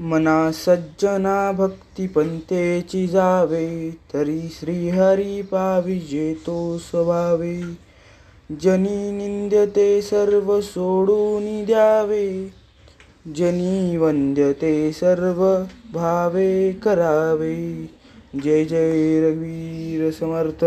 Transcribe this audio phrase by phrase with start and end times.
[0.00, 7.60] मना सज्जना भक्ती पंतेची जावे तरी श्रीहरी पाविजे तो स्वभावे।
[8.50, 12.28] जनी निंद्यते सर्व सोडून द्यावे
[13.36, 15.42] जनी वंद्यते सर्व
[15.94, 17.56] भावे करावे।
[18.36, 20.64] जय जय रघुवीर समर्थ।